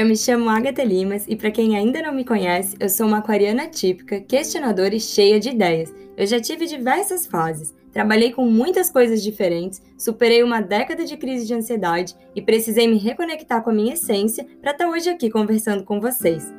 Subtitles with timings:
[0.00, 3.18] Eu me chamo Agatha Limas e para quem ainda não me conhece, eu sou uma
[3.18, 5.92] aquariana típica, questionadora e cheia de ideias.
[6.16, 11.46] Eu já tive diversas fases, trabalhei com muitas coisas diferentes, superei uma década de crise
[11.46, 15.28] de ansiedade e precisei me reconectar com a minha essência para estar tá hoje aqui
[15.28, 16.50] conversando com vocês.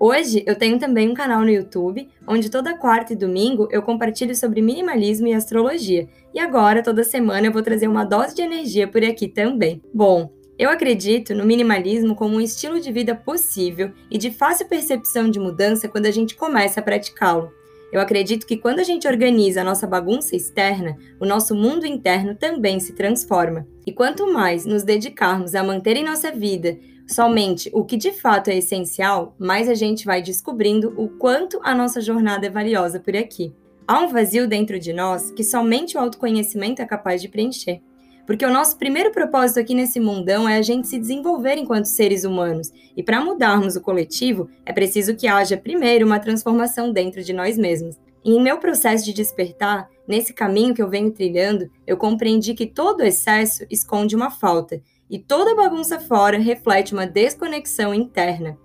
[0.00, 4.34] Hoje eu tenho também um canal no YouTube, onde toda quarta e domingo eu compartilho
[4.34, 6.08] sobre minimalismo e astrologia.
[6.32, 9.82] E agora, toda semana, eu vou trazer uma dose de energia por aqui também.
[9.92, 15.30] Bom, eu acredito no minimalismo como um estilo de vida possível e de fácil percepção
[15.30, 17.52] de mudança quando a gente começa a praticá-lo.
[17.92, 22.34] Eu acredito que quando a gente organiza a nossa bagunça externa, o nosso mundo interno
[22.34, 23.66] também se transforma.
[23.86, 28.48] E quanto mais nos dedicarmos a manter em nossa vida somente o que de fato
[28.50, 33.16] é essencial, mais a gente vai descobrindo o quanto a nossa jornada é valiosa por
[33.16, 33.54] aqui.
[33.86, 37.80] Há um vazio dentro de nós que somente o autoconhecimento é capaz de preencher.
[38.28, 42.24] Porque o nosso primeiro propósito aqui nesse mundão é a gente se desenvolver enquanto seres
[42.24, 42.70] humanos.
[42.94, 47.56] E para mudarmos o coletivo, é preciso que haja primeiro uma transformação dentro de nós
[47.56, 47.96] mesmos.
[48.22, 52.66] E em meu processo de despertar, nesse caminho que eu venho trilhando, eu compreendi que
[52.66, 58.58] todo excesso esconde uma falta, e toda bagunça fora reflete uma desconexão interna.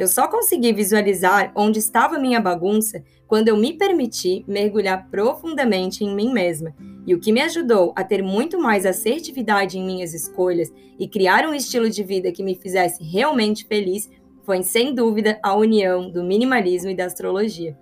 [0.00, 6.14] Eu só consegui visualizar onde estava minha bagunça quando eu me permiti mergulhar profundamente em
[6.14, 6.74] mim mesma.
[7.06, 11.46] E o que me ajudou a ter muito mais assertividade em minhas escolhas e criar
[11.46, 14.08] um estilo de vida que me fizesse realmente feliz
[14.42, 17.76] foi, sem dúvida, a união do minimalismo e da astrologia.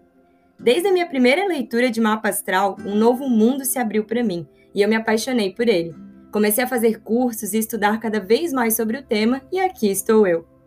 [0.58, 4.44] Desde a minha primeira leitura de mapa astral, um novo mundo se abriu para mim
[4.74, 5.94] e eu me apaixonei por ele.
[6.32, 10.26] Comecei a fazer cursos e estudar cada vez mais sobre o tema e aqui estou
[10.26, 10.57] eu.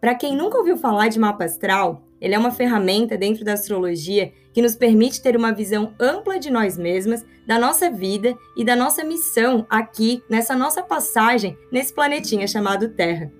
[0.00, 4.32] Para quem nunca ouviu falar de mapa astral, ele é uma ferramenta dentro da astrologia
[4.52, 8.74] que nos permite ter uma visão ampla de nós mesmas, da nossa vida e da
[8.74, 13.30] nossa missão aqui, nessa nossa passagem nesse planetinha chamado Terra.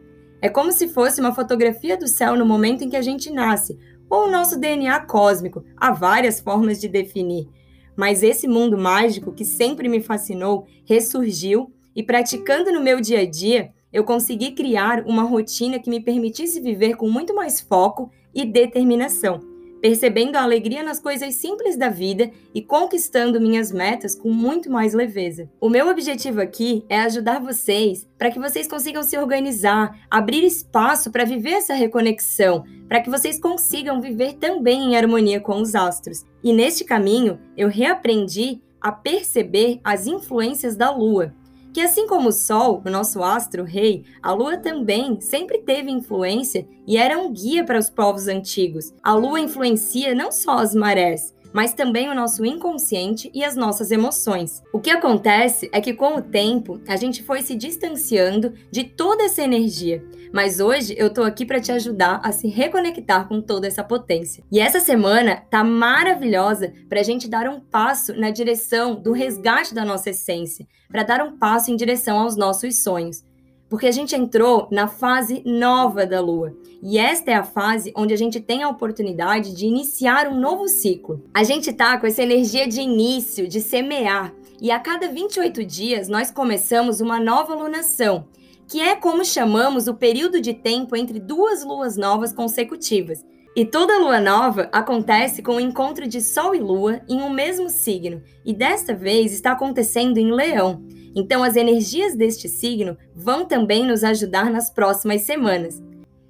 [0.42, 3.78] É como se fosse uma fotografia do céu no momento em que a gente nasce,
[4.08, 5.64] ou o nosso DNA cósmico.
[5.76, 7.48] Há várias formas de definir.
[7.96, 13.26] Mas esse mundo mágico que sempre me fascinou ressurgiu e praticando no meu dia a
[13.26, 18.44] dia, eu consegui criar uma rotina que me permitisse viver com muito mais foco e
[18.44, 19.40] determinação,
[19.80, 24.94] percebendo a alegria nas coisas simples da vida e conquistando minhas metas com muito mais
[24.94, 25.50] leveza.
[25.60, 31.10] O meu objetivo aqui é ajudar vocês para que vocês consigam se organizar, abrir espaço
[31.10, 36.24] para viver essa reconexão, para que vocês consigam viver também em harmonia com os astros.
[36.44, 41.34] E neste caminho, eu reaprendi a perceber as influências da lua
[41.72, 46.66] que assim como o Sol, o nosso astro rei, a Lua também sempre teve influência
[46.86, 48.92] e era um guia para os povos antigos.
[49.02, 53.90] A Lua influencia não só as marés, mas também o nosso inconsciente e as nossas
[53.90, 54.62] emoções.
[54.72, 59.24] O que acontece é que com o tempo a gente foi se distanciando de toda
[59.24, 63.66] essa energia, mas hoje eu tô aqui para te ajudar a se reconectar com toda
[63.66, 64.44] essa potência.
[64.50, 69.74] E essa semana tá maravilhosa para a gente dar um passo na direção do resgate
[69.74, 73.24] da nossa essência, para dar um passo em direção aos nossos sonhos
[73.70, 76.52] porque a gente entrou na fase nova da Lua.
[76.82, 80.66] E esta é a fase onde a gente tem a oportunidade de iniciar um novo
[80.66, 81.24] ciclo.
[81.32, 86.08] A gente tá com essa energia de início, de semear, e a cada 28 dias
[86.08, 88.26] nós começamos uma nova lunação,
[88.66, 93.24] que é como chamamos o período de tempo entre duas luas novas consecutivas.
[93.54, 97.68] E toda lua nova acontece com o encontro de Sol e Lua em um mesmo
[97.68, 100.84] signo, e desta vez está acontecendo em Leão.
[101.14, 105.82] Então, as energias deste signo vão também nos ajudar nas próximas semanas.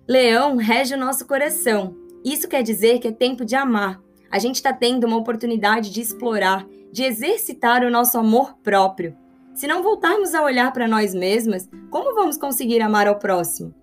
[0.09, 1.95] Leão rege o nosso coração.
[2.25, 4.01] Isso quer dizer que é tempo de amar.
[4.31, 9.17] A gente está tendo uma oportunidade de explorar, de exercitar o nosso amor próprio.
[9.55, 13.75] Se não voltarmos a olhar para nós mesmas, como vamos conseguir amar ao próximo?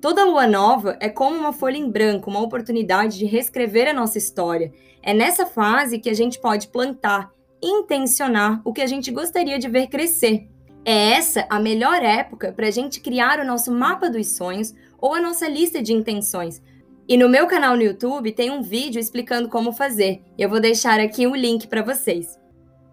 [0.00, 4.18] Toda lua nova é como uma folha em branco, uma oportunidade de reescrever a nossa
[4.18, 4.72] história.
[5.02, 7.30] É nessa fase que a gente pode plantar
[7.62, 10.48] intencionar o que a gente gostaria de ver crescer.
[10.84, 15.14] É essa a melhor época para a gente criar o nosso mapa dos sonhos ou
[15.14, 16.62] a nossa lista de intenções.
[17.08, 20.22] E no meu canal no YouTube tem um vídeo explicando como fazer.
[20.38, 22.38] Eu vou deixar aqui o link para vocês.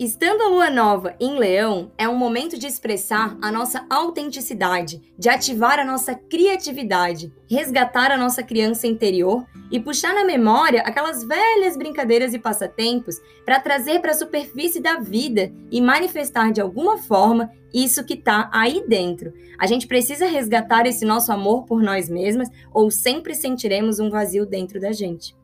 [0.02, 5.30] Estando a lua nova em Leão, é um momento de expressar a nossa autenticidade, de
[5.30, 11.78] ativar a nossa criatividade, resgatar a nossa criança interior e puxar na memória aquelas velhas
[11.78, 17.52] brincadeiras e passatempos para trazer para a superfície da vida e manifestar de alguma forma
[17.72, 19.32] isso que está aí dentro.
[19.60, 24.48] A gente precisa resgatar esse nosso amor por nós mesmas ou sempre sentiremos um vazio
[24.48, 25.36] dentro da gente.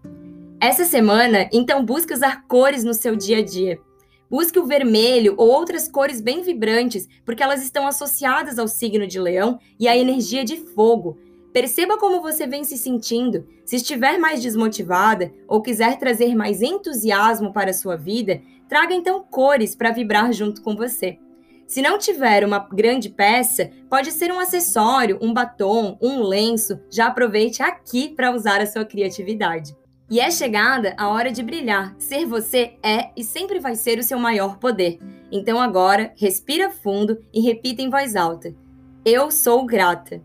[0.60, 3.80] Essa semana, então, busque usar cores no seu dia a dia
[4.30, 9.20] Busque o vermelho ou outras cores bem vibrantes, porque elas estão associadas ao signo de
[9.20, 11.18] Leão e à energia de fogo.
[11.54, 13.48] Perceba como você vem se sentindo.
[13.66, 19.24] Se estiver mais desmotivada ou quiser trazer mais entusiasmo para a sua vida, traga então
[19.24, 21.18] cores para vibrar junto com você.
[21.66, 26.80] Se não tiver uma grande peça, pode ser um acessório, um batom, um lenço.
[26.90, 29.76] Já aproveite aqui para usar a sua criatividade.
[30.10, 31.94] E é chegada a hora de brilhar.
[32.00, 35.00] Ser você é e sempre vai ser o seu maior poder.
[35.30, 38.56] Então agora, respira fundo e repita em voz alta:
[39.04, 40.22] Eu sou grata.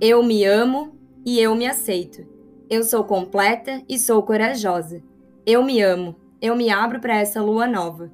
[0.00, 2.26] Eu me amo e eu me aceito.
[2.70, 5.02] Eu sou completa e sou corajosa.
[5.44, 6.16] Eu me amo.
[6.40, 8.10] Eu me abro para essa lua nova.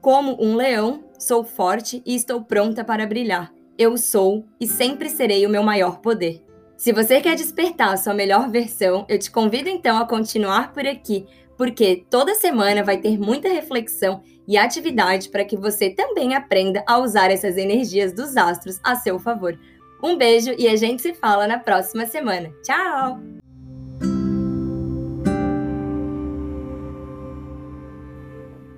[0.00, 3.52] Como um leão, sou forte e estou pronta para brilhar.
[3.78, 6.44] Eu sou e sempre serei o meu maior poder.
[6.82, 10.84] Se você quer despertar a sua melhor versão, eu te convido então a continuar por
[10.84, 16.82] aqui, porque toda semana vai ter muita reflexão e atividade para que você também aprenda
[16.84, 19.56] a usar essas energias dos astros a seu favor.
[20.02, 22.52] Um beijo e a gente se fala na próxima semana.
[22.64, 23.41] Tchau!